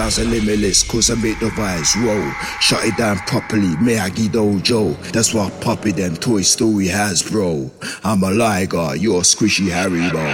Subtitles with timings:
[0.00, 2.32] styles are limitless, cause I make the vibes roll.
[2.60, 4.96] Shut it down properly, Miyagi Dojo.
[5.12, 7.70] That's why Puppy them Toy Story has, bro.
[8.02, 10.30] I'm a liger, you're a squishy Haribo.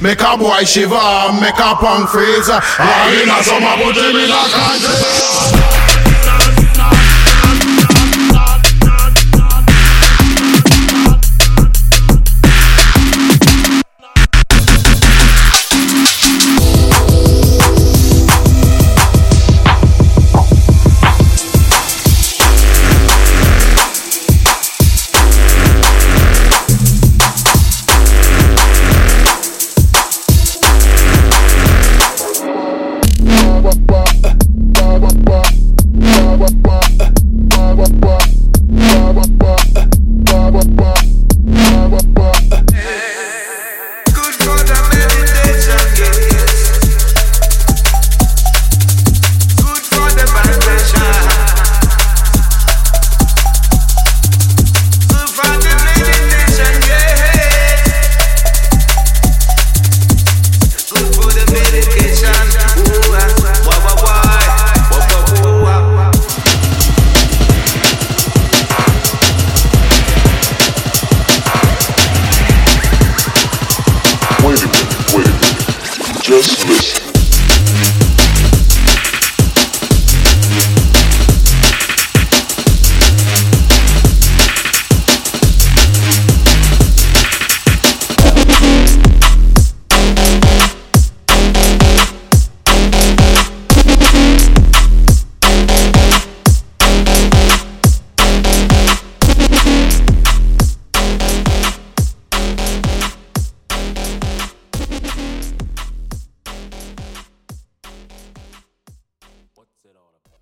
[0.00, 0.94] Make a boy shiver,
[1.40, 2.60] make a punk freeze All
[3.12, 5.77] in a summer, put him in a country